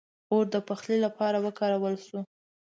[0.31, 2.19] •اور د پخلي لپاره وکارول شو.